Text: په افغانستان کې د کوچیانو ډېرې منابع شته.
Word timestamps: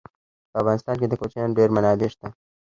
په 0.51 0.55
افغانستان 0.61 0.95
کې 0.99 1.07
د 1.09 1.13
کوچیانو 1.19 1.55
ډېرې 1.57 1.71
منابع 1.75 2.09
شته. 2.13 2.27